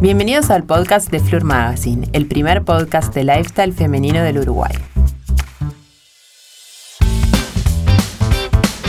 [0.00, 4.72] Bienvenidos al podcast de Fleur Magazine, el primer podcast de lifestyle femenino del Uruguay.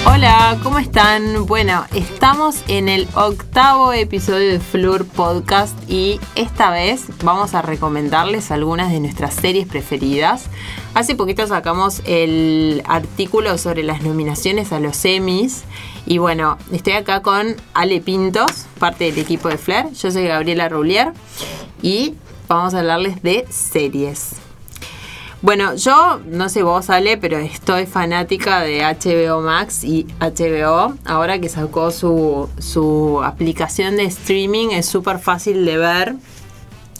[0.05, 1.45] Hola, ¿cómo están?
[1.47, 8.49] Bueno, estamos en el octavo episodio de Fleur Podcast y esta vez vamos a recomendarles
[8.49, 10.45] algunas de nuestras series preferidas.
[10.93, 15.65] Hace poquito sacamos el artículo sobre las nominaciones a los Emmys
[16.05, 19.91] y bueno, estoy acá con Ale Pintos, parte del equipo de Fleur.
[19.91, 21.13] Yo soy Gabriela Roulier
[21.81, 22.15] y
[22.47, 24.35] vamos a hablarles de series.
[25.43, 30.95] Bueno, yo no sé vos, Ale, pero estoy fanática de HBO Max y HBO.
[31.03, 36.15] Ahora que sacó su, su aplicación de streaming, es súper fácil de ver.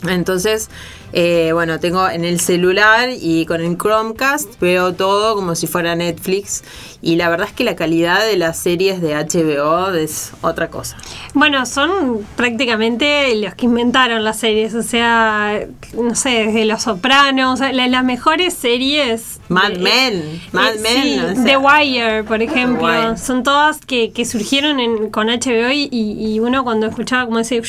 [0.07, 0.71] Entonces,
[1.13, 5.95] eh, bueno, tengo en el celular y con el Chromecast veo todo como si fuera
[5.95, 6.63] Netflix.
[7.01, 10.97] Y la verdad es que la calidad de las series de HBO es otra cosa.
[11.33, 14.73] Bueno, son prácticamente los que inventaron las series.
[14.75, 19.40] O sea, no sé, desde Los Sopranos, las mejores series.
[19.51, 21.43] Mad Men, Mad Men.
[21.43, 23.17] The Wire, por ejemplo.
[23.17, 27.61] Son todas que, surgieron con HBO y, uno cuando escuchaba como ese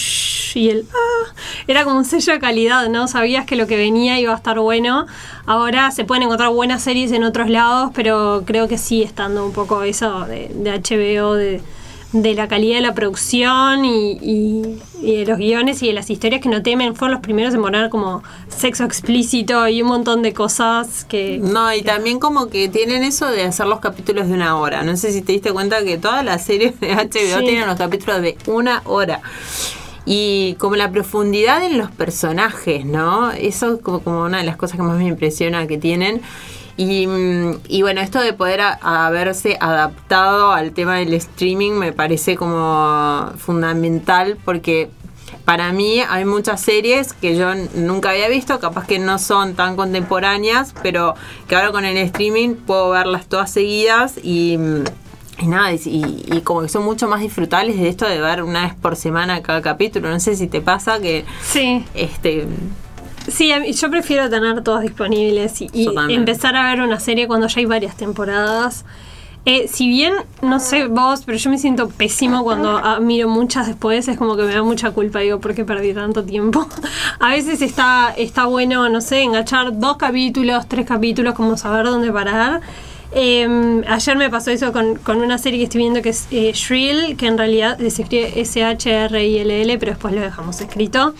[0.54, 1.32] y el ah,
[1.66, 3.08] era como un sello de calidad, ¿no?
[3.08, 5.06] Sabías que lo que venía iba a estar bueno.
[5.44, 9.52] Ahora se pueden encontrar buenas series en otros lados, pero creo que sí estando un
[9.52, 11.62] poco eso de, HBO, de,
[12.12, 16.62] la calidad de la producción y, de los guiones y de las historias que no
[16.62, 16.94] temen.
[16.94, 21.38] Fueron los primeros en poner como sexo explícito y un montón de cosas que...
[21.38, 24.82] No, y también como que tienen eso de hacer los capítulos de una hora.
[24.82, 28.20] No sé si te diste cuenta que todas las series de HBO tienen los capítulos
[28.22, 29.22] de una hora
[30.04, 33.30] y como la profundidad en los personajes, ¿no?
[33.32, 36.22] Eso es como, una de las cosas que más me impresiona que tienen.
[36.76, 37.06] Y,
[37.68, 44.38] y bueno, esto de poder haberse adaptado al tema del streaming me parece como fundamental
[44.44, 44.90] porque
[45.44, 49.76] para mí hay muchas series que yo nunca había visto, capaz que no son tan
[49.76, 51.14] contemporáneas, pero
[51.48, 54.58] que ahora con el streaming puedo verlas todas seguidas y
[55.42, 58.74] y nada, y, como que son mucho más disfrutables de esto de ver una vez
[58.74, 60.08] por semana cada capítulo.
[60.08, 61.24] No sé si te pasa que.
[61.42, 61.84] Sí.
[61.94, 62.46] Este.
[63.28, 65.70] Sí, yo prefiero tener todas disponibles y,
[66.08, 68.84] empezar a ver una serie cuando ya hay varias temporadas.
[69.44, 73.66] Eh, si bien, no sé vos, pero yo me siento pésimo cuando ah, miro muchas
[73.66, 76.68] después, es como que me da mucha culpa, digo, ¿por qué perdí tanto tiempo?
[77.18, 82.12] a veces está, está bueno, no sé, enganchar dos capítulos, tres capítulos, como saber dónde
[82.12, 82.60] parar.
[83.14, 87.16] Em, ayer me pasó eso con, una serie que estoy viendo que es eh, Shrill,
[87.16, 91.14] que en realidad se escribe S-H-R-I-L-L, pero después lo dejamos escrito.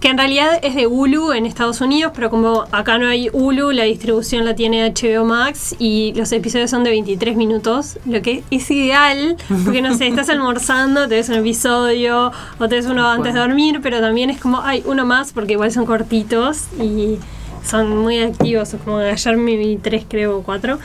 [0.00, 3.72] Que en realidad es de Hulu en Estados Unidos, pero como acá no hay Hulu,
[3.72, 8.44] la distribución la tiene HBO Max y los episodios son de 23 minutos, lo que
[8.50, 13.08] es ideal, porque no sé, estás almorzando, te ves un episodio o te ves uno
[13.08, 17.18] antes de dormir, pero también es como, hay uno más porque igual son cortitos y
[17.66, 20.78] son muy activos, como ayer me vi tres, creo, cuatro,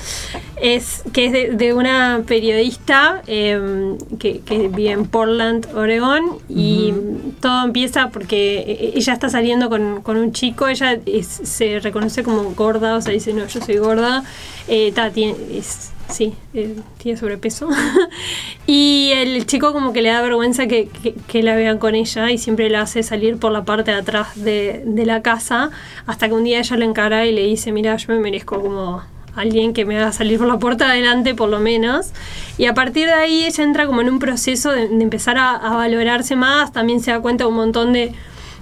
[0.62, 4.42] es que es de, una periodista em, que,
[4.74, 6.94] vive en Portland, Oregón, y
[7.40, 12.96] todo empieza porque e, ella está saliendo con, un chico, ella se reconoce como gorda,
[12.96, 14.24] o sea, dice, no, yo soy gorda,
[14.68, 17.70] eh, tiene, es, sí, eh, tiene sobrepeso.
[18.68, 20.90] y el chico como que le da vergüenza que,
[21.34, 24.84] la vean con ella y siempre la hace salir por la parte de atrás de,
[25.06, 25.72] la casa,
[26.06, 29.02] hasta que un día ella le encara y le dice, mira, yo me merezco como
[29.36, 32.12] alguien que me haga salir por la puerta de adelante por lo menos.
[32.58, 36.36] Y a partir de ahí ella entra como en un proceso de, empezar a, valorarse
[36.36, 38.14] más, también se da cuenta de un montón de,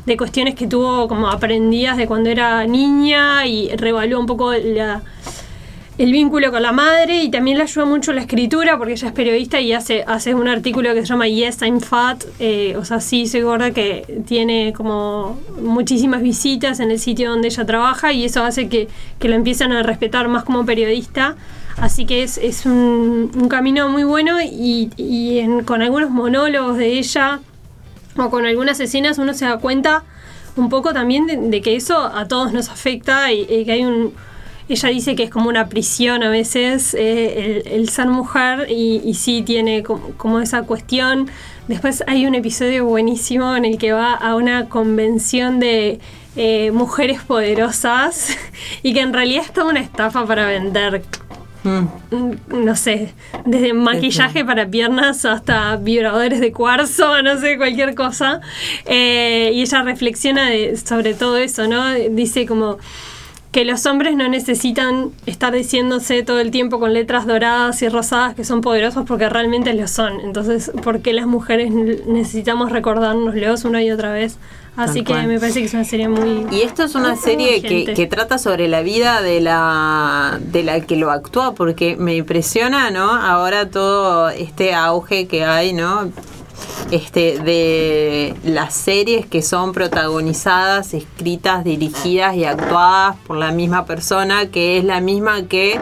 [0.06, 5.02] de cuestiones que tuvo como aprendidas de cuando era niña y revalúa un poco la
[6.00, 9.14] el vínculo con la madre y también le ayuda mucho la escritura porque ella es
[9.14, 13.02] periodista y hace, hace un artículo que se llama Yes, I'm Fat, eh, o sea,
[13.02, 18.24] sí, soy gorda, que tiene como muchísimas visitas en el sitio donde ella trabaja y
[18.24, 18.88] eso hace que,
[19.20, 21.36] que lo empiezan a respetar más como periodista.
[21.76, 27.42] Así que es, es un, camino muy bueno y, y con algunos monólogos de ella
[28.16, 30.06] o con algunas escenas uno se da cuenta
[30.56, 34.14] un poco también de, que eso a todos nos afecta y que hay un
[34.70, 39.42] ella dice que es como una prisión a veces eh, el, ser mujer y, sí
[39.42, 41.30] tiene como, esa cuestión.
[41.68, 46.00] Después hay un episodio buenísimo en el que va a una convención de
[46.36, 48.38] eh, mujeres poderosas
[48.84, 51.02] y que en realidad es toda una estafa para vender
[51.64, 52.64] mm.
[52.64, 53.14] no sé,
[53.46, 58.40] desde maquillaje para piernas hasta vibradores de cuarzo, no sé, cualquier cosa.
[58.86, 60.50] Eh, y ella reflexiona
[60.84, 61.92] sobre todo eso, ¿no?
[62.12, 62.78] Dice como
[63.51, 68.35] que los hombres no necesitan estar diciéndose todo el tiempo con letras doradas y rosadas
[68.35, 70.19] que son poderosos porque realmente lo son.
[70.19, 74.37] Entonces, ¿por qué las mujeres necesitamos recordárnoslos una y otra vez?
[74.75, 76.46] Así que me parece que es una serie muy...
[76.55, 80.79] Y esto es una serie que, que, trata sobre la vida de la, de la
[80.79, 83.11] que lo actúa, porque me impresiona, ¿no?
[83.11, 86.11] Ahora todo este auge que hay, ¿no?
[86.91, 94.47] Este, de las series que son protagonizadas, escritas, dirigidas y actuadas por la misma persona,
[94.47, 95.80] que es la misma que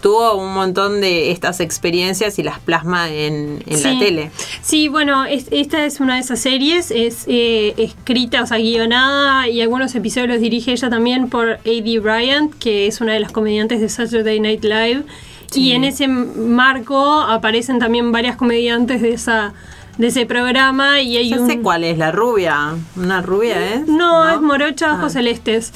[0.00, 4.30] tuvo un montón de estas experiencias y las plasma en, la tele.
[4.62, 9.60] Sí, bueno, esta es una de esas series, es eh, escrita, o sea, guionada y
[9.60, 12.00] algunos episodios los dirige ella también por A.D.
[12.00, 15.04] Bryant, que es una de las comediantes de Saturday Night Live.
[15.52, 19.52] Y en ese marco aparecen también varias comediantes de esa
[20.00, 22.74] de ese programa y hay no sé cuál es, la rubia.
[22.96, 23.84] Una rubia, ¿eh?
[23.86, 25.10] No, es Morocha Ojos ah.
[25.10, 25.72] Celestes.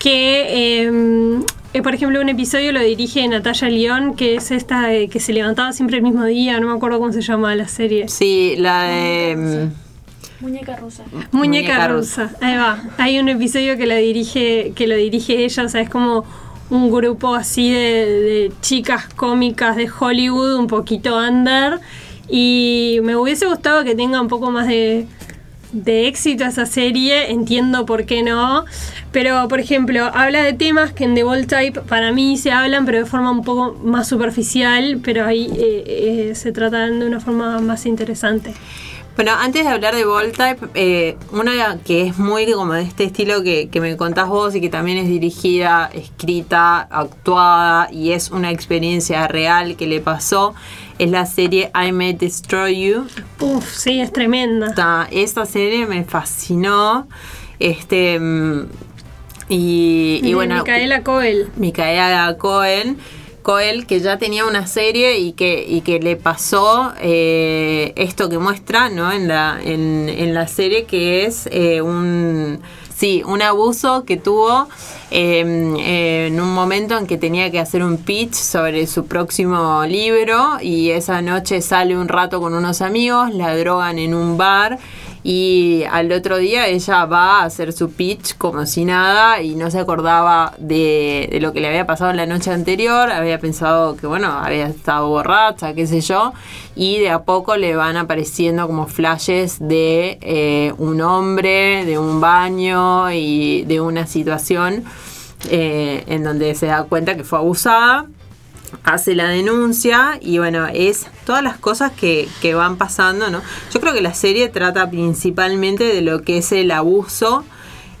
[0.00, 1.42] Que, em,
[1.72, 5.72] eh, por ejemplo, un episodio lo dirige Natalia León, que es esta que se levantaba
[5.72, 8.08] siempre el mismo día, no me acuerdo cómo se llama la serie.
[8.08, 9.30] Sí, la de...
[9.30, 9.70] Em,
[10.40, 11.04] Muñeca rusa.
[11.32, 12.30] Muñeca, rusa.
[12.40, 12.82] Ahí va.
[12.98, 16.24] Hay un episodio que la dirige, que lo dirige ella, o sea, es como
[16.70, 21.80] un grupo así de, de chicas cómicas de Hollywood, un poquito under
[22.28, 25.06] y me hubiese gustado que tenga un poco más de,
[25.84, 28.64] éxito esa serie, entiendo por qué no.
[29.12, 32.84] Pero, por ejemplo, habla de temas que en The Bold Type para mí se hablan,
[32.84, 37.20] pero de forma un poco más superficial, pero ahí eh, eh, se tratan de una
[37.20, 38.54] forma más interesante.
[39.18, 43.42] Bueno, antes de hablar de Voltype, eh, una que es muy como de este estilo
[43.42, 48.52] que, que, me contás vos y que también es dirigida, escrita, actuada y es una
[48.52, 50.54] experiencia real que le pasó,
[50.98, 53.06] es la serie I May Destroy You.
[53.40, 55.08] Uf, sí, es tremenda.
[55.10, 57.08] esta serie me fascinó.
[57.58, 58.18] Este.
[58.18, 58.66] Mm,
[59.48, 60.56] y, y bueno.
[60.56, 61.50] Micaela Coel.
[61.56, 62.96] Micaela Coel
[63.48, 68.36] Coel, que ya tenía una serie y que, y que le pasó eh, esto que
[68.36, 69.10] muestra ¿no?
[69.10, 72.60] en, la, en, la serie, que es eh, un,
[72.98, 74.68] sí, un abuso que tuvo
[75.10, 80.58] em, en un momento en que tenía que hacer un pitch sobre su próximo libro
[80.60, 84.78] y esa noche sale un rato con unos amigos, la drogan en un bar
[85.30, 89.70] y al otro día ella va a hacer su pitch como si nada y no
[89.70, 94.28] se acordaba de, lo que le había pasado la noche anterior, había pensado que bueno,
[94.28, 96.32] había estado borracha, qué sé yo,
[96.74, 102.22] y de a poco le van apareciendo como flashes de eh, un hombre, de un
[102.22, 104.84] baño y de una situación
[105.50, 108.06] eh, en donde se da cuenta que fue abusada
[108.84, 113.42] hace la denuncia y bueno, es todas las cosas que, van pasando, ¿no?
[113.72, 117.44] Yo creo que la serie trata principalmente de lo que es el abuso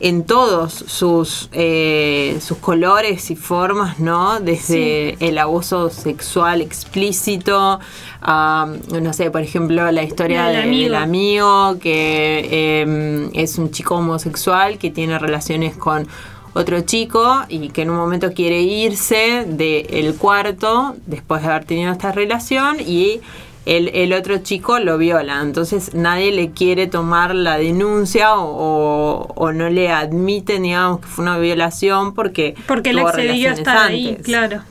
[0.00, 4.40] en todos sus, eh, sus colores y formas, ¿no?
[4.40, 7.80] Desde el abuso sexual explícito,
[8.22, 14.90] no sé, por ejemplo, la historia del amigo, que em, es un chico homosexual que
[14.90, 16.06] tiene relaciones con
[16.54, 21.92] otro chico y que en un momento quiere irse del cuarto después de haber tenido
[21.92, 23.20] esta relación y
[23.66, 25.40] el, otro chico lo viola.
[25.42, 31.38] Entonces nadie le quiere tomar la denuncia o, no le admite, digamos, que fue una
[31.38, 32.54] violación porque...
[32.66, 34.62] Porque él accedió a estar ahí, claro.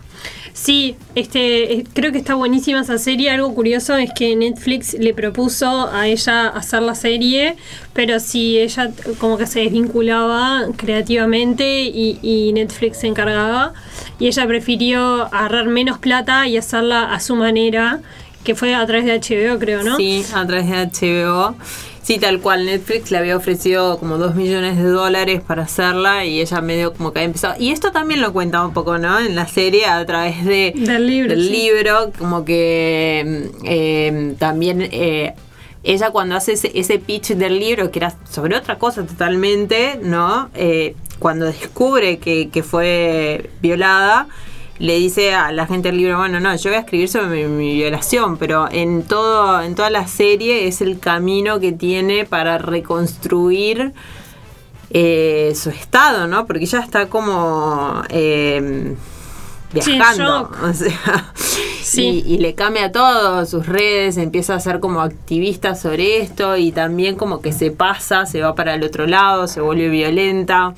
[0.59, 3.29] Sí, este, creo que está buenísima esa serie.
[3.29, 7.55] Algo curioso es que Netflix le propuso a ella hacer la serie,
[7.93, 13.73] pero si ella como que se desvinculaba creativamente y, Netflix se encargaba,
[14.17, 17.99] y ella prefirió agarrar menos plata y hacerla a su manera,
[18.43, 19.95] que fue a través de HBO, creo, ¿no?
[19.95, 21.55] Sí, a través de HBO.
[22.07, 22.65] Sí, tal cual.
[22.65, 27.11] Netflix le había ofrecido como dos millones de dólares para hacerla y ella medio como
[27.11, 27.55] que había empezado.
[27.59, 29.19] Y esto también lo cuenta un poco, ¿no?
[29.19, 31.31] En la serie a través de, del libro.
[31.31, 35.33] Del libro, como que eh, también eh,
[35.83, 40.49] ella cuando hace ese, pitch del libro, que era sobre otra cosa totalmente, ¿no?
[40.55, 44.29] Eh, cuando descubre que, que fue violada
[44.79, 47.73] le dice a la gente del libro, bueno, no, yo voy a escribir sobre mi,
[47.73, 53.93] violación, pero en todo, en toda la serie es el camino que tiene para reconstruir
[54.89, 56.45] eh, su estado, ¿no?
[56.45, 58.95] Porque ya está como eh,
[59.73, 60.51] viajando.
[60.63, 61.33] o sea,
[61.81, 62.23] sí.
[62.25, 67.15] y, le cambia todo, sus redes, empieza a ser como activista sobre esto y también
[67.15, 70.73] como que se pasa, se va para el otro lado, se vuelve violenta.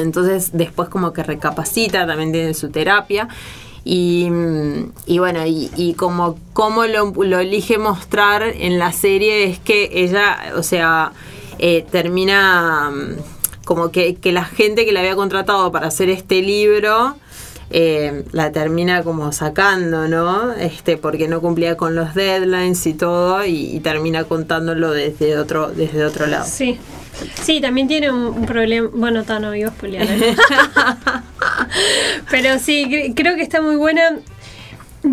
[0.00, 3.28] Entonces después como que recapacita, también tiene su terapia.
[3.84, 10.62] Y, bueno, y, como, como lo, elige mostrar en la serie es que ella, o
[10.62, 11.12] sea,
[11.58, 12.92] eh, termina
[13.64, 17.16] como que, que la gente que la había contratado para hacer este libro
[17.70, 20.54] eh, la termina como sacando, ¿no?
[20.54, 26.04] Este, porque no cumplía con los deadlines y todo, y, termina contándolo desde otro, desde
[26.04, 26.46] otro lado.
[26.46, 26.78] Sí.
[27.42, 28.88] Sí, también tiene un, problema.
[28.92, 30.36] Bueno, está no iba ¿eh?
[32.30, 34.18] Pero sí, creo que está muy buena.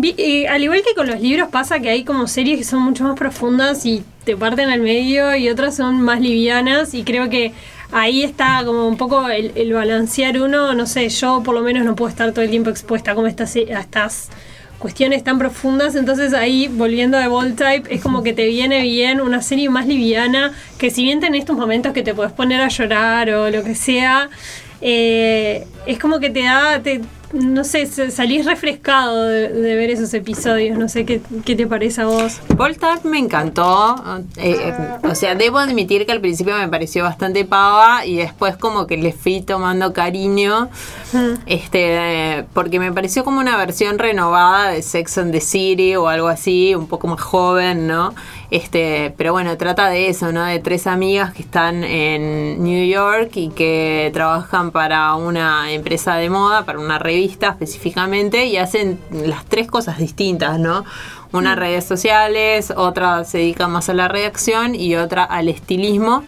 [0.02, 3.04] Eh, al igual que con los libros pasa que hay como series que son mucho
[3.04, 7.52] más profundas y te parten al medio y otras son más livianas y creo que
[7.92, 11.94] ahí está como un poco el, balancear uno, no sé, yo por lo menos no
[11.94, 14.28] puedo estar todo el tiempo expuesta como estas, a estas
[14.78, 19.20] cuestiones tan profundas, entonces ahí volviendo de Bold Type es como que te viene bien
[19.20, 22.68] una serie más liviana, que si bien tenés estos momentos que te puedes poner a
[22.68, 24.28] llorar o lo que sea,
[24.80, 26.82] eh, es como que te da,
[27.36, 30.78] no sé, salís refrescado de, ver esos episodios.
[30.78, 32.40] No sé qué, te parece a vos.
[32.56, 33.96] Voltap me encantó.
[34.36, 34.74] Eh, eh,
[35.08, 38.96] o sea, debo admitir que al principio me pareció bastante pava y después como que
[38.96, 40.68] le fui tomando cariño.
[41.46, 46.28] Este, porque me pareció como una versión renovada de Sex and the City o algo
[46.28, 48.14] así, un poco más joven, ¿no?
[48.50, 50.44] Este, pero bueno, trata de eso, ¿no?
[50.44, 56.30] De tres amigas que están en New York y que trabajan para una empresa de
[56.30, 60.84] moda, para una revista específicamente, y hacen las tres cosas distintas, ¿no?
[61.32, 61.58] Una mm.
[61.58, 66.22] redes sociales, otra se dedica más a la redacción y otra al estilismo.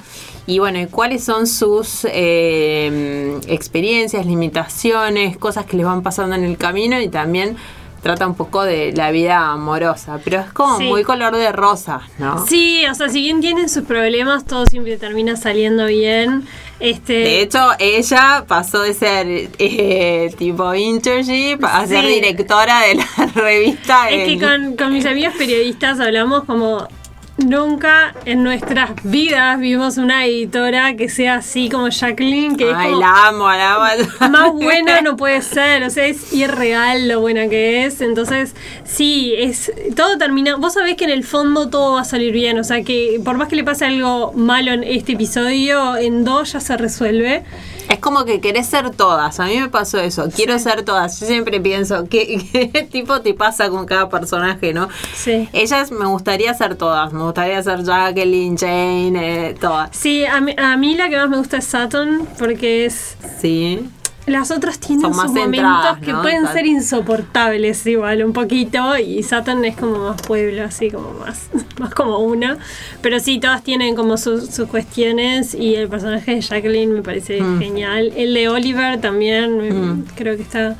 [0.48, 6.56] Y bueno, ¿cuáles son sus eh, experiencias, limitaciones, cosas que les van pasando en el
[6.56, 7.56] camino y también
[8.02, 12.46] trata un poco de la vida amorosa, pero es como muy color de rosa, ¿no?
[12.46, 16.46] Sí, o sea, si bien tienen sus problemas, todo siempre termina saliendo bien.
[16.80, 17.12] Este...
[17.12, 19.26] De hecho, ella pasó de ser
[19.58, 24.10] eh, tipo internship a ser directora de la revista.
[24.10, 26.86] Es que con, con mis amigas periodistas hablamos como
[27.38, 33.28] Nunca en nuestras vidas vimos una editora que sea así como Jacqueline, que Ay, la
[33.28, 34.28] amo, la amo.
[34.28, 38.00] Más buena no puede ser, o sea, es irreal lo buena que es.
[38.00, 40.56] Entonces, sí, es todo termina.
[40.56, 43.36] Vos sabés que en el fondo todo va a salir bien, o sea, que por
[43.36, 47.44] más que le pase algo malo en este episodio, en dos ya se resuelve.
[47.88, 49.40] Es como que querés ser todas.
[49.40, 50.28] A mí me pasó eso.
[50.34, 51.18] Quiero ser todas.
[51.20, 54.88] Yo siempre pienso, ¿qué, tipo te pasa con cada personaje, no?
[55.14, 55.48] Sí.
[55.52, 57.12] Ellas me gustaría ser todas.
[57.12, 59.90] Me gustaría ser Jacqueline, Jane, eh, todas.
[59.96, 63.16] Sí, a mí, a mí la que más me gusta es Saturn porque es.
[63.40, 63.88] Sí.
[64.28, 69.76] Las otras tienen sus momentos que pueden ser insoportables igual un poquito y Saturn es
[69.76, 72.58] como más pueblo, así como más, más como una.
[73.00, 77.58] Pero sí, todas tienen como sus, cuestiones y el personaje de Jacqueline me parece mm.
[77.58, 78.12] genial.
[78.16, 80.04] El de Oliver también mm.
[80.14, 80.76] creo que está,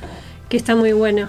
[0.48, 1.28] que está muy bueno.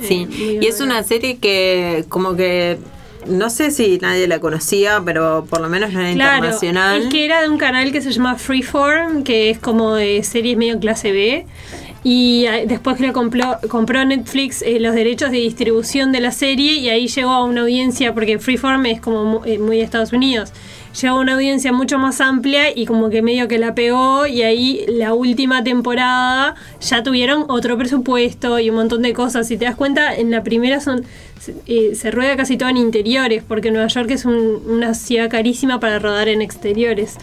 [0.00, 2.78] Sí, eh, y es una serie que como que
[3.26, 7.02] no sé si nadie la conocía, pero por lo menos era internacional.
[7.02, 10.56] Es que era de un canal que se llama Freeform, que es como de series
[10.56, 11.46] medio clase B.
[12.02, 16.32] Y ah, después que lo compró, compró Netflix eh, los derechos de distribución de la
[16.32, 19.84] serie y ahí llegó a una audiencia, porque Freeform es como muy, eh, muy de
[19.84, 20.52] Estados Unidos
[21.00, 24.42] llegó a una audiencia mucho más amplia y como que medio que la pegó y
[24.42, 29.48] ahí la última temporada ya tuvieron otro presupuesto y un montón de cosas.
[29.48, 31.04] Si te das cuenta, en la primera son
[31.66, 35.98] eh, se rueda casi todo en interiores, porque Nueva York es una ciudad carísima para
[35.98, 37.16] rodar en exteriores.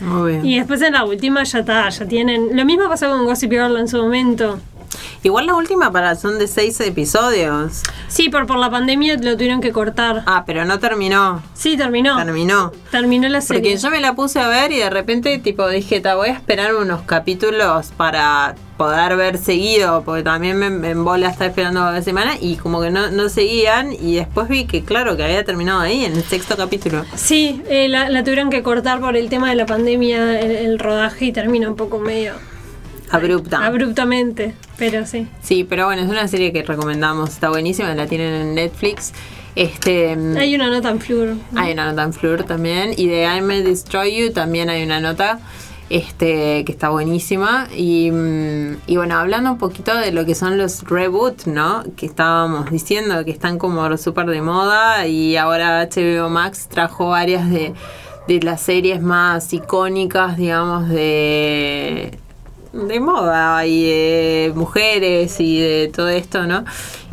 [0.43, 2.55] Y después en la última ya está, ya tienen...
[2.55, 4.59] Lo mismo pasó con Gossip Girl en su momento.
[5.23, 7.81] Igual la última para son de seis episodios.
[8.07, 10.23] Sí, por, por la pandemia lo tuvieron que cortar.
[10.25, 11.41] Ah, pero no terminó.
[11.53, 12.17] Sí, terminó.
[12.17, 12.71] Terminó.
[12.89, 13.61] Terminó la serie.
[13.61, 16.33] Porque yo me la puse a ver y de repente tipo dije, te voy a
[16.33, 22.01] esperar unos capítulos para poder ver seguido, porque también me, me embola estar esperando la
[22.01, 25.81] semana y como que no, no seguían y después vi que claro, que había terminado
[25.81, 27.05] ahí en el sexto capítulo.
[27.15, 31.31] Sí, eh, la, tuvieron que cortar por el tema de la pandemia, el, rodaje y
[31.31, 32.33] termina un poco medio...
[33.11, 33.65] Abrupta.
[33.65, 35.27] Abruptamente, pero sí.
[35.41, 39.13] Sí, pero bueno, es una serie que recomendamos, está buenísima, la tienen en Netflix.
[39.55, 41.35] Este, hay una nota en Flur.
[41.55, 42.93] Hay una nota en Flur también.
[42.95, 45.39] Y de I May Destroy You también hay una nota
[45.91, 47.67] este, que está buenísima.
[47.77, 51.83] Mm, y, bueno, hablando un poquito de lo que son los reboots, ¿no?
[51.97, 57.49] Que estábamos diciendo que están como súper de moda y ahora HBO Max trajo varias
[57.49, 57.73] de,
[58.41, 62.17] las series más icónicas, digamos, de,
[62.73, 66.63] de moda y de mujeres y de todo esto, ¿no?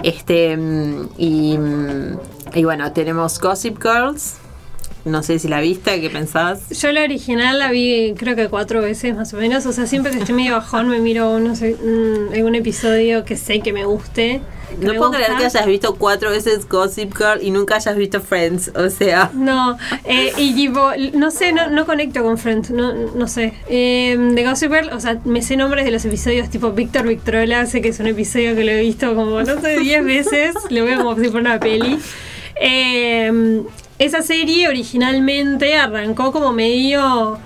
[0.03, 2.19] Este, mm, y, mm,
[2.55, 4.39] y bueno, tenemos Gossip Girls
[5.09, 6.69] no sé si la viste, ¿qué pensás?
[6.71, 10.13] Yo la original la vi creo que cuatro veces más o menos, o sea, siempre
[10.13, 11.77] que estoy medio bajón me miro no sé,
[12.35, 14.41] algún episodio que sé que me guste.
[14.81, 18.73] no puedo creer que hayas visto cuatro veces Gossip Girl y nunca hayas visto Friends,
[18.75, 19.31] o sea.
[19.35, 23.55] No, eh, y tipo, no sé, no, no conecto con Friends, no, no sé.
[23.69, 27.67] Eh, de Gossip Girl, o sea, me sé nombres de los episodios tipo Víctor Victrola,
[27.67, 30.85] sé que es un episodio que lo he visto como, no sé, diez veces, lo
[30.85, 31.99] veo como si fuera una peli.
[32.61, 33.63] Eh,
[33.99, 37.39] esa serie originalmente arrancó como medio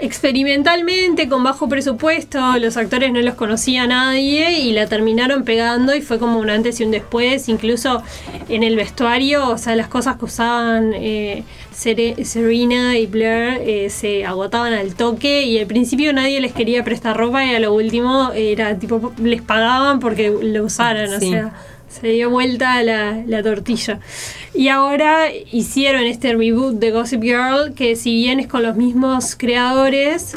[0.00, 6.00] experimentalmente, con bajo presupuesto, los actores no los conocía nadie y la terminaron pegando y
[6.00, 8.02] fue como un antes y un después, incluso
[8.48, 14.24] en el vestuario, o sea, las cosas que usaban eh, Serena y Blair eh, se
[14.24, 18.32] agotaban al toque y al principio nadie les quería prestar ropa y a lo último
[18.34, 21.52] era tipo, les pagaban porque lo usaran, o sea
[21.92, 24.00] se dio vuelta la, la, tortilla.
[24.54, 29.34] Y ahora hicieron este reboot de Gossip Girl, que si bien es con los mismos
[29.34, 30.34] creadores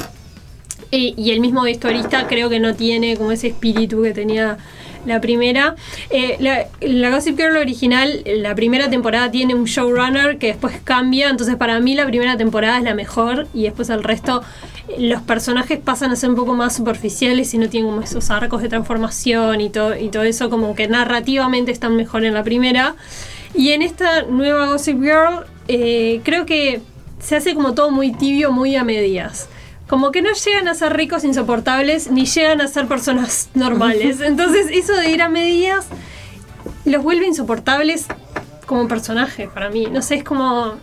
[0.89, 4.57] y, el mismo vestuarista, creo que no tiene como ese espíritu que tenía
[5.05, 5.75] la primera.
[6.09, 11.57] Eh, la, Gossip Girl original, la primera temporada tiene un showrunner que después cambia, entonces
[11.57, 14.43] para mí la primera temporada es la mejor y después el resto,
[14.97, 18.61] los personajes pasan a ser un poco más superficiales y no tienen como esos arcos
[18.61, 22.95] de transformación y todo, y todo eso, como que narrativamente están mejor en la primera.
[23.57, 26.81] Y en esta nueva Gossip Girl, eh, creo que
[27.19, 29.49] se hace como todo muy tibio, muy a medias
[29.87, 34.21] como que no llegan a ser ricos insoportables ni llegan a ser personas normales.
[34.21, 35.85] Entonces eso de ir a medias
[36.85, 38.05] los vuelve insoportables
[38.65, 39.87] como personaje para mí.
[39.91, 40.73] No sé, es como...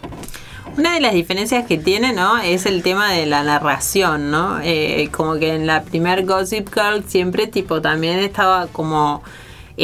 [0.74, 2.38] Una de las diferencias que tiene, ¿no?
[2.38, 4.58] Es el tema de la narración, ¿no?
[4.62, 9.22] Eh, como que en la primer Gossip Girl siempre tipo también estaba como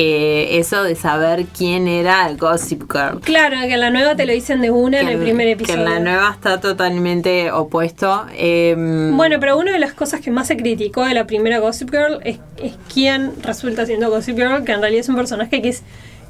[0.00, 3.20] eh, eso de saber quién era el Gossip Girl.
[3.20, 5.74] Claro, que en la nueva te lo dicen de una en el primer episodio.
[5.74, 8.24] Que en la nueva está totalmente opuesto.
[8.36, 11.90] Em, bueno, pero una de las cosas que más se criticó de la primera Gossip
[11.90, 15.70] Girl es, es quién resulta siendo Gossip Girl, que en realidad es un personaje que
[15.70, 15.82] es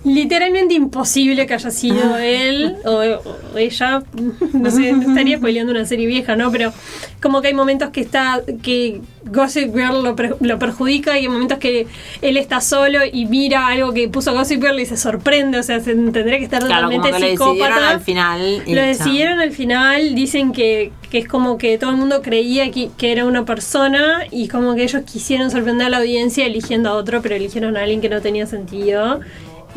[0.05, 4.02] literalmente imposible que haya sido él o, ella.
[4.52, 6.50] No sé, estaría spoileando una serie vieja, ¿no?
[6.50, 6.73] Pero
[7.21, 8.40] como que hay momentos que está.
[8.62, 11.87] que Gossip Girl lo, lo, perjudica y hay momentos que
[12.23, 15.59] él está solo y mira algo que puso Gossip Girl y se sorprende.
[15.59, 17.49] O sea, se tendría que estar totalmente como psicópata.
[17.49, 18.62] Lo decidieron al final.
[18.67, 20.14] Lo decidieron al final.
[20.14, 24.25] Dicen que, que, es como que todo el mundo creía que, que era una persona
[24.31, 27.82] y como que ellos quisieron sorprender a la audiencia eligiendo a otro, pero eligieron a
[27.82, 29.21] alguien que no tenía sentido.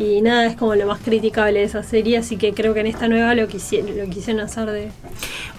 [0.02, 2.88] Y nada, es como lo más criticable de esa serie, así que creo que en
[2.88, 4.90] esta nueva lo, quisieron, lo quisieron hacer de...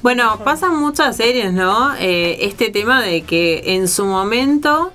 [0.02, 1.96] Bueno, pasan muchas series, ¿no?
[1.96, 4.92] Eh, este tema de que en su momento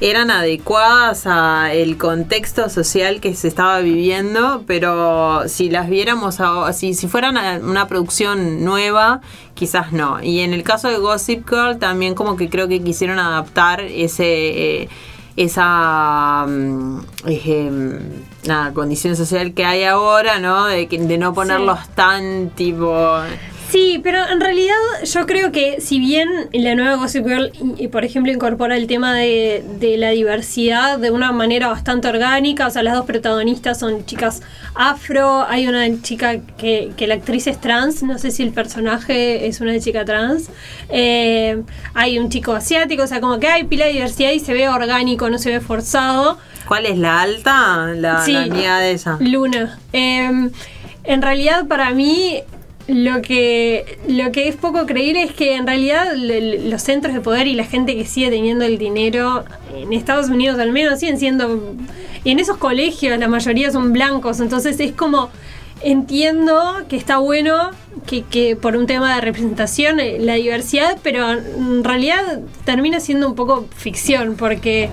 [0.00, 6.94] eran adecuadas al contexto social que se estaba viviendo, pero si las viéramos, a, si,
[6.94, 9.20] si fueran una producción nueva,
[9.54, 10.20] quizás no.
[10.20, 14.82] Y en el caso de Gossip Girl también como que creo que quisieron adaptar ese...
[14.82, 14.88] Eh,
[15.44, 17.00] esa mm,
[18.46, 20.66] nada, condición social que hay ahora, ¿no?
[20.66, 23.20] De, de no ponerlos tan tipo...
[23.70, 27.52] Sí, pero en realidad yo creo que si bien la nueva Gossip Girl,
[27.92, 29.62] por ejemplo, incorpora el tema de,
[29.96, 34.42] la diversidad de una manera bastante orgánica, o sea, las dos protagonistas son chicas
[34.74, 39.60] afro, hay una chica que, la actriz es trans, no sé si el personaje es
[39.60, 40.50] una chica trans,
[40.88, 41.62] eh,
[41.94, 44.68] hay un chico asiático, o sea, como que hay pila de diversidad y se ve
[44.68, 46.38] orgánico, no se ve forzado.
[46.66, 47.86] ¿Cuál es la alta?
[47.94, 49.16] La, sí, de esa.
[49.20, 49.78] Luna.
[49.92, 50.50] Em,
[51.04, 52.42] en realidad, para mí,
[52.90, 57.46] lo que, lo que es poco creíble es que en realidad los centros de poder
[57.46, 61.74] y la gente que sigue teniendo el dinero en Estados Unidos al menos siguen siendo...
[62.24, 65.30] Y en esos colegios la mayoría son blancos, entonces es como...
[65.82, 67.70] Entiendo que está bueno
[68.06, 73.26] que, que por un tema de representación eh, la diversidad, pero en realidad termina siendo
[73.26, 74.90] un poco ficción porque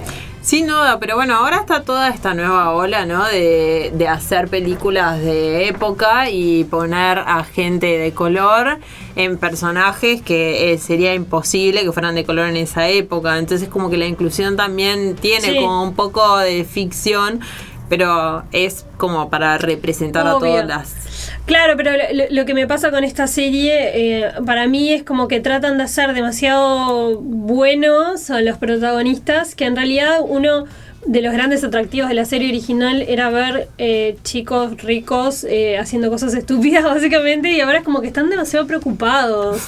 [0.48, 3.26] sin duda, pero bueno, ahora está toda esta nueva ola, ¿no?
[3.26, 8.80] De, de hacer películas de época y poner a gente de color
[9.18, 13.38] en personajes que eh, sería imposible que fueran de color en esa época.
[13.38, 17.42] Entonces como que la inclusión también tiene como un poco de ficción,
[17.90, 21.07] pero es como para representar a todas las
[21.48, 21.92] Claro, pero
[22.30, 25.86] lo, que me pasa con esta serie, eh, para mí es como que tratan de
[25.86, 30.66] hacer demasiado buenos a los protagonistas, que en realidad uno
[31.06, 36.10] de los grandes atractivos de la serie original era ver eh, chicos ricos eh, haciendo
[36.10, 39.62] cosas estúpidas, básicamente, y ahora es como que están demasiado preocupados.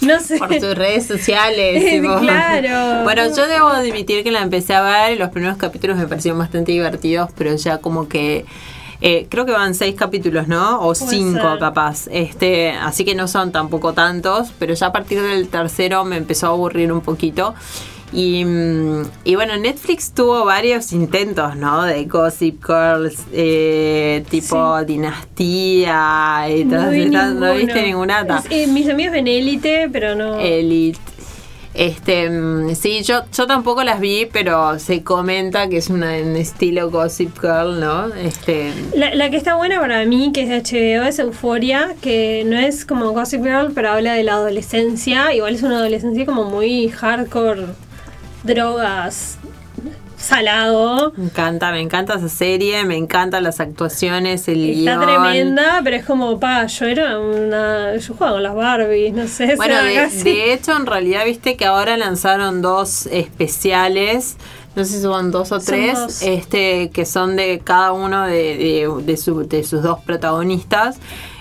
[0.00, 0.38] No sé.
[0.38, 2.00] Por tus redes sociales.
[2.20, 3.04] claro.
[3.04, 6.38] Bueno, yo debo admitir que la empecé a ver y los primeros capítulos me parecieron
[6.38, 8.46] bastante divertidos, pero ya como que
[9.00, 10.80] Eh, creo que van seis capítulos, ¿no?
[10.80, 12.08] O cinco capaz.
[12.10, 16.46] Este, así que no son tampoco tantos, pero ya a partir del tercero me empezó
[16.46, 17.54] a aburrir un poquito.
[18.10, 18.42] Y,
[19.24, 21.82] y, bueno, Netflix tuvo varios intentos, ¿no?
[21.82, 28.26] De Gossip Girls, eh, tipo Dinastía y todas no ¿No viste ninguna?
[28.48, 30.38] Eh, mis amigos ven Elite, pero no.
[30.38, 30.98] Elite.
[31.74, 36.34] Este, mm, sí, yo, yo tampoco las vi, pero se comenta que es una en
[36.36, 38.12] estilo Gossip Girl, ¿no?
[38.14, 42.58] Este, la, que está buena para mí, que es de HBO, es Euphoria, que no
[42.58, 45.34] es como Gossip Girl, pero habla de la adolescencia.
[45.34, 47.66] Igual es una adolescencia como muy hardcore
[48.44, 49.38] drogas
[50.18, 51.12] salado.
[51.16, 56.04] Me encanta, me encanta esa serie, me encantan las actuaciones, el Está tremenda, pero es
[56.04, 57.96] como, pa, yo era una...
[57.96, 59.54] Yo jugaba con las Barbies, no sé.
[59.56, 64.36] Bueno, de, hecho, en realidad, viste que ahora lanzaron dos especiales
[64.76, 69.16] no sé si son dos o tres, este, que son de cada uno de, de,
[69.16, 70.98] sus dos protagonistas.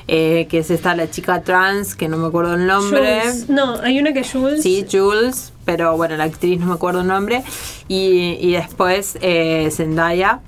[0.09, 3.23] Eh, que es esta la chica trans, que no me acuerdo el nombre.
[3.49, 4.63] No, hay una que es Jules.
[4.63, 7.43] Sí, Jules, pero bueno, la actriz no me acuerdo el nombre.
[7.89, 10.39] Y, y después eh, Zendaya.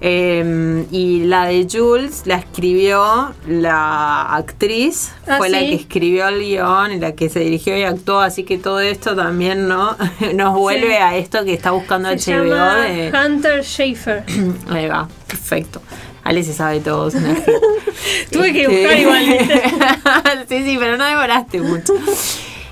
[0.00, 6.40] Em, y la de Jules la escribió la actriz, ah, fue la que escribió el
[6.40, 9.96] guion y la que se dirigió y actuó, así que todo esto también no
[10.34, 12.82] nos vuelve a esto que está buscando HBO.
[12.82, 13.12] de...
[13.14, 14.24] Hunter Schaefer.
[14.68, 15.80] Ahí va, perfecto.
[16.24, 17.10] Ale se sabe todo.
[18.32, 19.24] Tuve que buscar igual.
[20.48, 21.94] sí, sí, pero no demoraste mucho.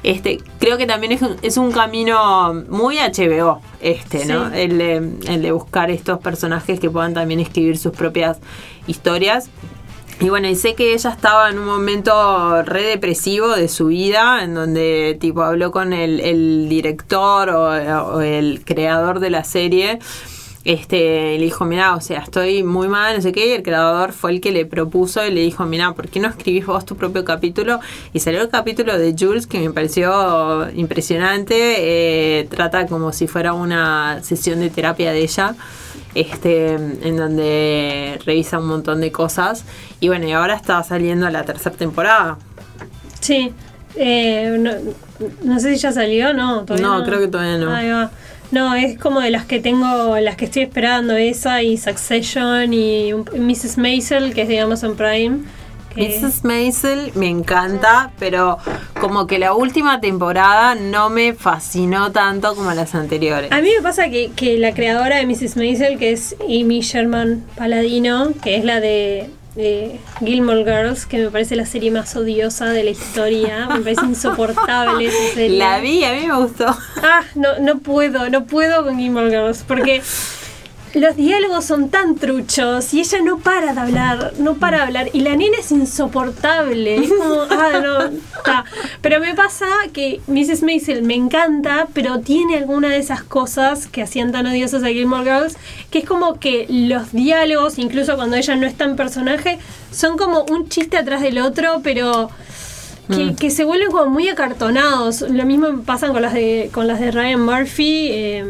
[0.02, 4.52] Este, creo que también es un, es un camino muy HBO, este, ¿no?
[4.52, 4.96] El de,
[5.32, 8.38] el de buscar estos personajes que puedan también escribir sus propias
[8.86, 9.48] historias.
[10.20, 14.44] Y bueno, y sé que ella estaba en un momento re depresivo de su vida,
[14.44, 19.98] en donde tipo habló con el, el director o, el creador de la serie
[20.64, 24.12] este, le dijo, mira, o sea, estoy muy mal, no sé qué, y el creador
[24.12, 26.96] fue el que le propuso y le dijo, mira, ¿por qué no escribís vos tu
[26.96, 27.80] propio capítulo?
[28.12, 31.54] Y salió el capítulo de Jules, que me pareció impresionante,
[32.40, 35.56] eh, trata como si fuera una sesión de terapia de ella,
[36.14, 39.64] este, en donde revisa un montón de cosas,
[39.98, 42.38] y bueno, y ahora está saliendo la tercera temporada.
[43.18, 43.52] Sí,
[43.96, 44.58] eh,
[45.42, 46.98] no, sé si ya salió, no, todavía no.
[46.98, 47.74] No, creo que todavía no.
[47.74, 48.10] Ahí va.
[48.52, 53.14] No, es como de las que tengo, las que estoy esperando, esa y Succession y
[53.14, 53.78] Mrs.
[53.78, 55.38] Maisel, que es de Amazon Prime.
[55.96, 56.44] Mrs.
[56.44, 58.58] Maisel me encanta, pero
[59.00, 63.50] como que la última temporada no me fascinó tanto como las anteriores.
[63.52, 65.56] A mí me pasa que, que la creadora de Mrs.
[65.56, 71.30] Maisel, que es Amy Sherman Paladino, que es la de de Gilmore Girls, que me
[71.30, 73.68] parece la serie más odiosa de la historia.
[73.68, 75.58] Me parece insoportable esa serie.
[75.58, 76.66] La vi, a mí me gustó.
[77.02, 80.02] Ah, no, no puedo, no puedo con Gilmore Girls, porque
[80.94, 85.10] los diálogos son tan truchos y ella no para de hablar, no para de hablar.
[85.12, 86.96] Y la nena es insoportable.
[86.96, 88.64] Es como, ah, no, está.
[89.00, 90.62] Pero me pasa que Mrs.
[90.62, 95.24] Maisel me encanta, pero tiene alguna de esas cosas que hacían tan odiosas a Gilmore
[95.24, 95.56] Girls,
[95.90, 99.58] que es como que los diálogos, incluso cuando ella no está en personaje,
[99.90, 102.30] son como un chiste atrás del otro, pero...
[103.08, 103.50] Que, mm.
[103.50, 105.22] se vuelven como muy acartonados.
[105.22, 108.08] Lo mismo pasa con las de, con las de Ryan Murphy.
[108.10, 108.44] Eh,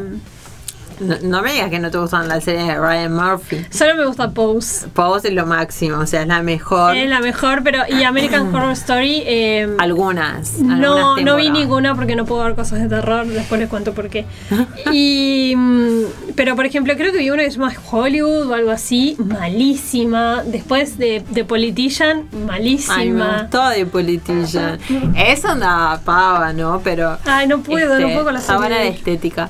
[1.03, 3.67] no, me digas que no te gustan las series de Ryan Murphy.
[3.71, 4.89] Solo me gusta Pose.
[4.89, 6.97] Pose es lo máximo, o sea, es la mejor.
[6.97, 7.81] Es la mejor, pero.
[7.89, 9.23] Y American Horror Story.
[9.27, 10.59] Eh, algunas.
[10.59, 13.27] No, no vi ninguna porque no puedo ver cosas de terror.
[13.27, 14.27] Después les cuento por qué.
[14.93, 15.55] y.
[15.57, 16.03] Mm,
[16.37, 19.17] pero por ejemplo, creo que vi una que se llama Hollywood o algo así.
[19.19, 20.43] Malísima.
[20.45, 22.97] Después de, de Politician, malísima.
[22.97, 24.79] Ay, me gustó de Politician.
[25.17, 26.81] Es una pava, ¿no?
[26.83, 27.19] Pero.
[27.25, 28.69] Ay, no puedo, no este, puedo con la serie.
[28.69, 29.49] de estética.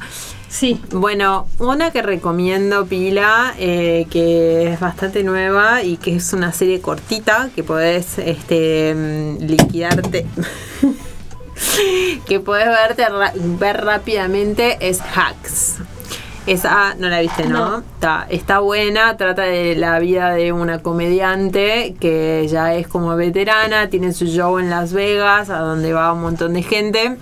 [0.53, 0.79] Sí.
[0.91, 6.83] Bueno, una que recomiendo, Pila, eh, que es bastante nueva y que es una serie
[6.83, 10.27] cortita que podés este, mm, liquidarte.
[12.29, 13.07] que podés verte
[13.59, 15.77] ver rápidamente es Hacks.
[16.47, 17.79] Esa no la viste, ¿no?
[17.79, 23.89] Está, está buena, trata de la vida de una comediante que ya es como veterana,
[23.89, 27.17] tiene su show en Las Vegas, a donde va un montón de gente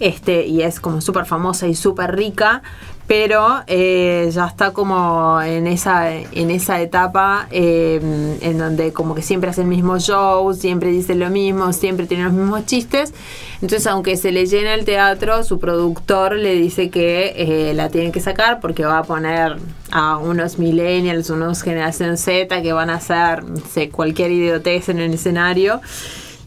[0.00, 2.62] este, y es como súper famosa y súper rica,
[3.08, 7.98] pero eh, ya está como en esa, en esa etapa eh,
[8.42, 12.24] en donde como que siempre hace el mismo show, siempre dice lo mismo, siempre tiene
[12.24, 13.14] los mismos chistes.
[13.62, 18.12] Entonces, aunque se le llena el teatro, su productor le dice que eh, la tienen
[18.12, 19.56] que sacar porque va a poner
[19.90, 23.42] a unos millennials, unos generación Z que van a hacer
[23.90, 25.80] cualquier idiotez en el escenario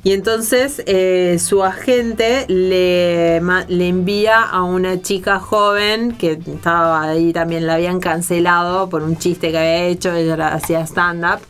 [0.03, 7.33] Y entonces eh, su agente le, le envía a una chica joven que estaba ahí
[7.33, 11.41] también, la habían cancelado por un chiste que había hecho, ella hacía stand-up.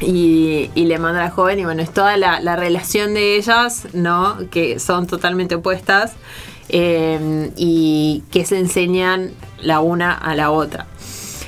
[0.00, 4.36] Y, le manda a la joven y bueno, es toda la, relación de ellas, ¿no?
[4.50, 6.14] Que son totalmente opuestas
[6.68, 10.86] eh, y que se enseñan la una a la otra.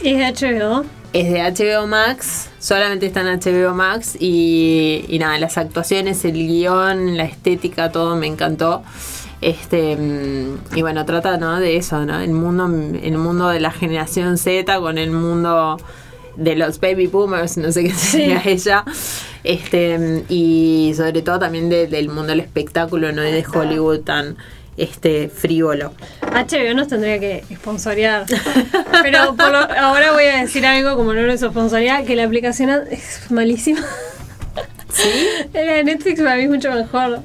[0.05, 0.85] ¿Es HBO?
[1.15, 7.17] Es de HBO Max, solamente está en HBO Max y, nada, las actuaciones, el guion,
[7.17, 8.83] la estética, todo me encantó.
[9.41, 9.97] Este,
[10.75, 11.61] y bueno, trata ¿no?
[11.61, 12.19] de eso, ¿no?
[12.19, 15.77] El mundo, el mundo de la generación Z con el mundo
[16.35, 18.85] de los baby boomers, no sé qué sería ella.
[19.45, 23.23] Este, y sobre todo también del mundo del espectáculo, ¿no?
[23.23, 24.37] de Hollywood tan
[24.77, 25.93] este frívolo.
[26.23, 28.27] HBO nos tendría que sponsorear.
[29.03, 33.81] Pero ahora voy a decir algo como no lo sponsoría, que la aplicación es malísima.
[34.93, 35.27] ¿Sí?
[35.53, 37.21] La Netflix para mí es mucho mejor.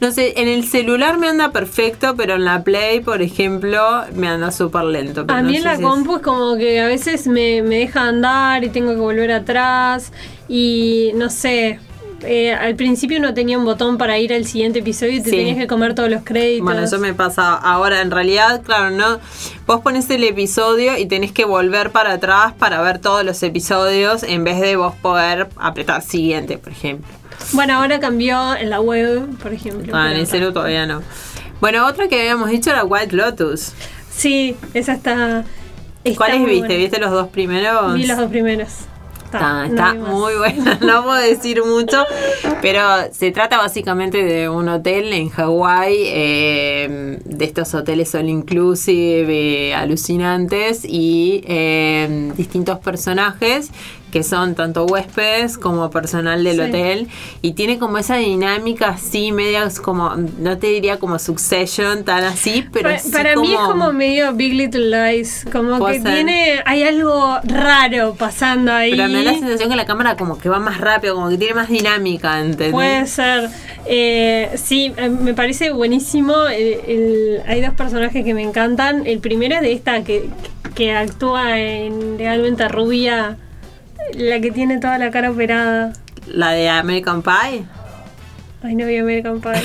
[0.00, 4.26] No sé, en el celular me anda perfecto, pero en la Play, por ejemplo, me
[4.26, 5.24] anda súper lento.
[5.28, 8.68] a mí en la compu es como que a veces me, me deja andar y
[8.70, 10.12] tengo que volver atrás
[10.48, 11.78] y no sé,
[12.24, 15.56] eh, al principio no tenía un botón para ir al siguiente episodio y te tenías
[15.56, 16.64] que comer todos los créditos.
[16.64, 18.00] Bueno, eso me pasa ahora.
[18.00, 19.20] En realidad, claro, no.
[19.66, 24.22] Vos pones el episodio y tenés que volver para atrás para ver todos los episodios
[24.22, 27.08] en vez de vos poder apretar siguiente, por ejemplo.
[27.52, 29.94] Bueno, ahora cambió en la web, por ejemplo.
[29.96, 31.02] Ah, en el celu todavía no.
[31.60, 33.72] Bueno, otra que habíamos dicho era White Lotus.
[34.10, 35.44] Sí, esa está.
[36.16, 36.76] ¿Cuáles viste?
[36.76, 37.94] ¿Viste los dos primeros?
[37.94, 38.70] Vi los dos primeros.
[39.32, 42.04] Está, muy buena, no puedo decir mucho,
[42.60, 42.80] pero
[43.12, 49.74] se trata básicamente de un hotel en Hawái, eh, de estos hoteles all inclusive, eh,
[49.74, 53.70] alucinantes y eh, distintos personajes
[54.12, 57.08] que son tanto huéspedes como personal del hotel
[57.40, 62.64] y tiene como esa dinámica así media como no te diría como Succession tan así
[62.72, 68.14] pero para, mí es como medio Big Little Lies como que tiene hay algo raro
[68.14, 68.90] pasando ahí.
[68.90, 71.38] Pero me da la sensación que la cámara como que va más rápido como que
[71.38, 72.72] tiene más dinámica ¿entendés?
[72.72, 73.48] puede ser.
[73.86, 79.06] Eh, sí eh, me parece buenísimo hay dos personajes que me encantan.
[79.06, 80.28] El primero es de esta que,
[80.74, 83.38] que actúa en Legalmente Rubia
[84.14, 85.92] la que tiene toda la cara operada.
[86.26, 87.64] ¿La de American Pie?
[88.62, 89.62] Ay, no vi American Pie.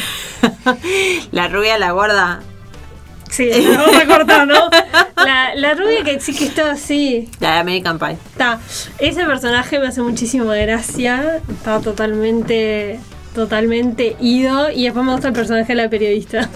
[1.31, 2.41] la rubia, la gorda.
[3.29, 4.69] Sí, la vamos a cortar, ¿no?
[5.55, 7.29] La, rubia que sí que está así.
[7.39, 8.13] La de American Pie.
[8.31, 8.59] Está.
[8.99, 11.41] Ese personaje me hace muchísimo gracia.
[11.49, 12.99] Está totalmente
[13.35, 16.49] totalmente ido y después me gusta el personaje de la periodista.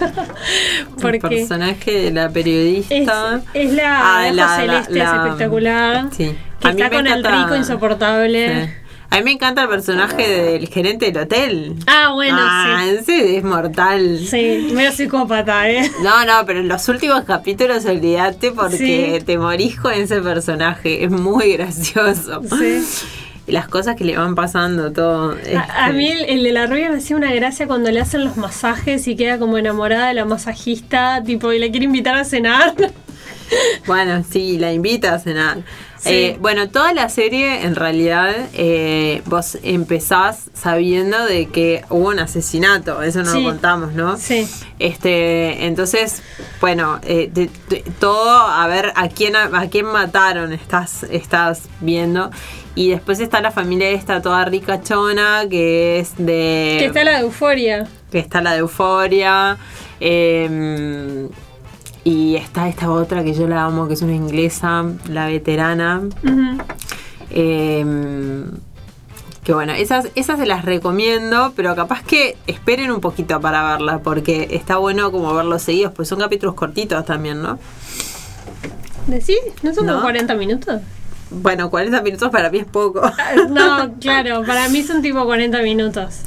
[1.02, 6.08] Porque el personaje de la periodista es, la, ah, celeste, es espectacular.
[6.12, 6.36] Sí.
[6.62, 8.82] Que está con el rico insoportable.
[9.12, 11.76] A mí me encanta el personaje del gerente del hotel.
[11.86, 13.36] Ah, bueno, ah, sí.
[13.36, 14.19] es mortal.
[14.26, 15.91] Sí, medio psicópata, ¿eh?
[16.02, 21.04] No, no, pero en los últimos capítulos olvídate porque te morís con ese personaje.
[21.04, 22.41] Es muy gracioso.
[22.58, 22.86] Sí.
[23.47, 25.32] Las cosas que le van pasando, todo.
[25.32, 25.93] A, este.
[25.93, 29.17] mí el, de la rubia me hacía una gracia cuando le hacen los masajes y
[29.17, 32.76] queda como enamorada de la masajista, tipo, y la quiere invitar a cenar.
[33.86, 35.64] Bueno, sí, la invita a cenar.
[36.06, 42.20] Eh, bueno, toda la serie en realidad eh, vos empezás sabiendo de que hubo un
[42.20, 44.18] asesinato, eso no lo contamos, ¿no?
[44.18, 44.48] Sí.
[44.80, 46.24] Este, entonces,
[46.60, 47.50] bueno, eh,
[48.00, 52.32] todo a ver a quién a, quién mataron estás estás viendo
[52.74, 57.20] y después está la familia esta toda ricachona que es de que está la de
[57.20, 59.58] Euforia, que está la de Euforia.
[60.00, 61.30] Eh,
[62.04, 66.02] y está esta otra que yo la amo, que es una inglesa, la veterana.
[67.30, 68.46] Em,
[69.44, 74.00] que bueno, esas, esas se las recomiendo, pero capaz que esperen un poquito para verla,
[74.00, 77.60] porque está bueno como verlos seguidos, pues son capítulos cortitos también, ¿no?
[79.08, 79.40] ¿Decís?
[79.64, 80.82] ¿No son como 40 minutos?
[81.32, 83.02] Bueno, 40 minutos para mí es poco.
[83.04, 86.20] Ah, no, claro, para mí son tipo 40 minutos.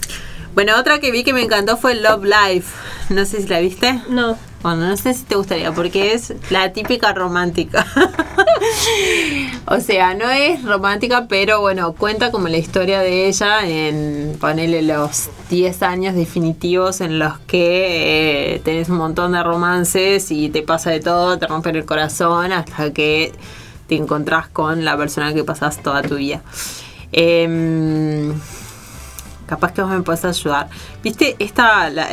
[0.54, 2.72] Bueno, otra que vi que me encantó fue Love Life.
[3.10, 4.00] No sé si la viste.
[4.08, 4.38] No.
[4.64, 7.86] Bueno, no sé si te gustaría, porque es la típica romántica.
[9.66, 14.80] o sea, no es romántica, pero bueno, cuenta como la historia de ella en, ponerle
[14.80, 20.62] los 10 años definitivos en los que eh, tenés un montón de romances y te
[20.62, 23.32] pasa de todo, te rompen el corazón hasta que
[23.86, 26.40] te encontrás con la persona que pasas toda tu vida.
[27.12, 28.32] Eh,
[29.46, 30.68] capaz que vos me podés ayudar.
[31.02, 32.08] ¿Viste esta, la,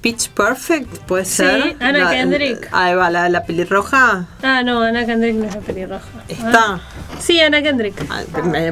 [0.00, 0.88] Pitch Perfect?
[1.06, 1.62] ¿Puede ser?
[1.62, 2.68] Sí, Ana Kendrick.
[2.72, 4.26] Ahí va, la, pelirroja.
[4.42, 6.08] Ah, no, Ana Kendrick no es la pelirroja.
[6.28, 6.52] ¿Está?
[6.54, 6.80] Ah.
[7.18, 7.94] Sí, Ana Kendrick.
[8.08, 8.22] Ah,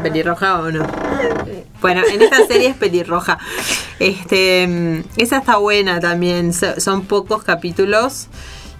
[0.02, 0.86] ¿Pelirroja o no?
[1.80, 3.38] Bueno, en esta serie es pelirroja.
[3.98, 6.52] Este, mm, esa está buena también.
[6.52, 8.28] Son pocos capítulos.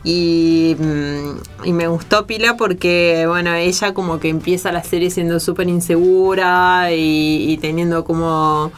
[0.05, 5.41] Y, mm, y, me gustó Pila porque, bueno, ella como que empieza la serie siendo
[5.41, 8.73] súper insegura y, teniendo como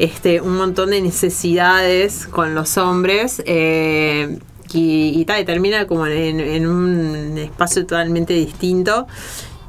[0.00, 3.42] este un montón de necesidades con los hombres.
[3.46, 4.38] Eh,
[4.72, 9.06] y, y, termina como en, un espacio totalmente distinto.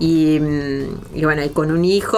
[0.02, 2.18] Y, mm, y, bueno, y con un hijo.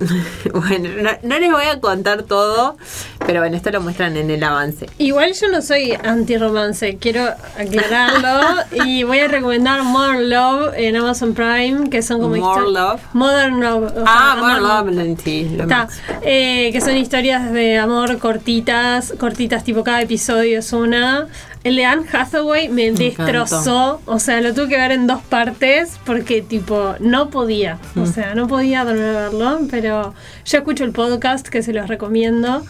[0.54, 0.88] bueno,
[1.22, 2.78] no, les voy a contar todo,
[3.26, 4.86] pero bueno, esto lo muestran en el avance.
[4.96, 8.62] Igual yo no soy anti-romance, quiero aclararlo.
[8.86, 13.02] y voy a recomendar Modern Love en Amazon Prime, que son como More Love.
[13.12, 13.92] Modern Love.
[14.06, 15.88] ah, Modern Love, Está,
[16.22, 21.26] eh, que son historias de amor cortitas, cortitas, tipo cada episodio es una.
[21.64, 24.00] El de Anne Hathaway me, destrozó.
[24.06, 27.78] O sea, lo tuve que ver en dos partes porque, tipo, no podía.
[27.96, 28.06] O mm.
[28.06, 29.60] sea, no podía dormir a verlo.
[29.70, 32.64] Pero yo escucho el podcast que se los recomiendo.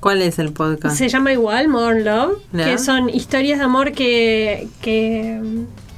[0.00, 0.96] ¿Cuál es el podcast?
[0.96, 5.40] Se llama igual Modern Love, que son historias de amor que, que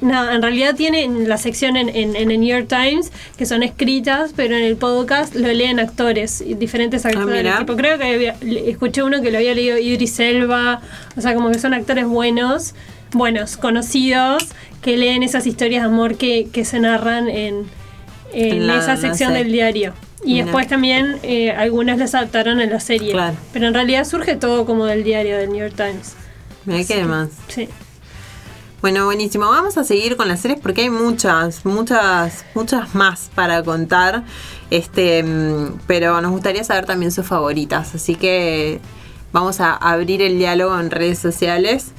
[0.01, 4.33] no, en realidad tiene la sección en, en, el New York Times que son escritas,
[4.35, 7.57] pero en el podcast lo leen actores, diferentes ah, actores.
[7.59, 8.33] tipo, creo que
[8.67, 10.81] escuché uno que lo había leído Idris Elba,
[11.15, 12.73] o sea, como que son actores buenos,
[13.13, 14.47] buenos, conocidos,
[14.81, 17.65] que leen esas historias de amor que, que se narran en,
[18.33, 19.93] en esa sección del diario.
[20.23, 23.15] Y después también eh, algunas las adaptaron en la serie.
[23.53, 26.15] Pero en realidad surge todo como del diario del New York Times.
[26.65, 27.29] Mira qué más.
[27.47, 27.67] Sí.
[28.81, 29.45] Bueno, buenísimo.
[29.45, 34.23] Vamos a seguir con las series porque hay muchas, muchas, muchas más para contar.
[34.71, 37.93] Este, mm, pero nos gustaría saber también sus favoritas.
[37.93, 38.79] Así que
[39.31, 41.91] vamos a abrir el diálogo en redes sociales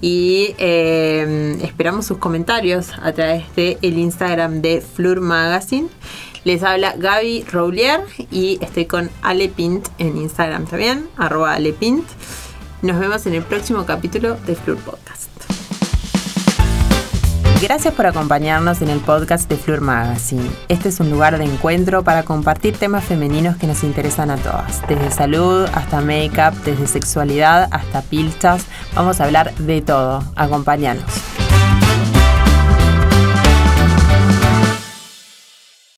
[0.00, 5.88] y eh, esperamos sus comentarios a través del el Instagram de Flur Magazine.
[6.44, 11.74] Les habla Gaby Roulier y estoy con Ale Pint en Instagram también, arroba Ale.
[12.82, 15.17] Nos vemos en el próximo capítulo de Flur Podcast.
[17.60, 20.48] Gracias por acompañarnos en el podcast de Flur Magazine.
[20.68, 24.86] Este es un lugar de encuentro para compartir temas femeninos que nos interesan a todas.
[24.86, 28.64] Desde salud hasta make-up, desde sexualidad hasta pilchas.
[28.94, 30.22] Vamos a hablar de todo.
[30.36, 31.02] Acompáñanos.